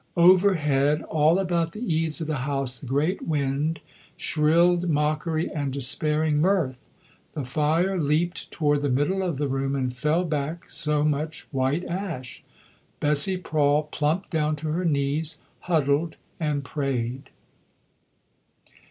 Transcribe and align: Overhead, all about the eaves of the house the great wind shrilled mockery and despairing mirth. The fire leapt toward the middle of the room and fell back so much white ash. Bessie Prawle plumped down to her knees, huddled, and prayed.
Overhead, 0.17 1.03
all 1.03 1.37
about 1.37 1.73
the 1.73 1.79
eaves 1.95 2.21
of 2.21 2.25
the 2.25 2.37
house 2.49 2.79
the 2.79 2.87
great 2.87 3.21
wind 3.21 3.81
shrilled 4.17 4.89
mockery 4.89 5.47
and 5.47 5.71
despairing 5.71 6.37
mirth. 6.41 6.83
The 7.35 7.43
fire 7.43 8.01
leapt 8.01 8.49
toward 8.49 8.81
the 8.81 8.89
middle 8.89 9.21
of 9.21 9.37
the 9.37 9.47
room 9.47 9.75
and 9.75 9.95
fell 9.95 10.23
back 10.23 10.71
so 10.71 11.03
much 11.03 11.43
white 11.51 11.85
ash. 11.87 12.43
Bessie 12.99 13.37
Prawle 13.37 13.89
plumped 13.91 14.31
down 14.31 14.55
to 14.55 14.69
her 14.69 14.85
knees, 14.85 15.39
huddled, 15.59 16.17
and 16.39 16.63
prayed. 16.65 17.29